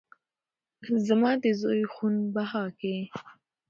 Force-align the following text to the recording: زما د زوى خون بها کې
زما 1.07 1.31
د 1.43 1.45
زوى 1.59 1.83
خون 1.93 2.15
بها 2.33 2.63
کې 2.79 2.95